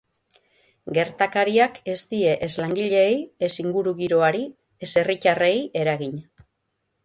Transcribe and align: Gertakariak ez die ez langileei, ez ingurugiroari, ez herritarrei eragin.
Gertakariak 0.97 1.77
ez 1.93 1.97
die 2.15 2.33
ez 2.49 2.49
langileei, 2.63 3.21
ez 3.49 3.53
ingurugiroari, 3.67 4.43
ez 4.89 4.93
herritarrei 5.03 5.55
eragin. 5.85 6.21